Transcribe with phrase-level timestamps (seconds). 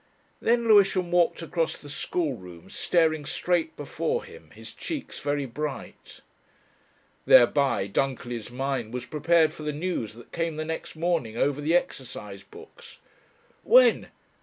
[0.41, 6.21] Then Lewisham walked across the schoolroom, staring straight before him, his cheeks very bright.
[7.27, 11.75] Thereby Dunkerley's mind was prepared for the news that came the next morning over the
[11.75, 12.97] exercise books.
[13.61, 14.07] "When?"